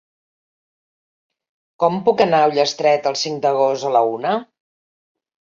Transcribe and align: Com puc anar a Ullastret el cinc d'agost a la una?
Com 1.83 1.99
puc 2.07 2.23
anar 2.25 2.39
a 2.39 2.49
Ullastret 2.53 3.11
el 3.13 3.19
cinc 3.27 3.45
d'agost 3.45 3.87
a 3.91 3.95
la 3.99 4.03
una? 4.17 4.35